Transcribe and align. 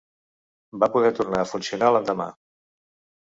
Va 0.83 0.87
poder 0.95 1.11
tornar 1.19 1.43
a 1.43 1.49
funcionar 1.51 1.91
l'endemà. 1.97 2.27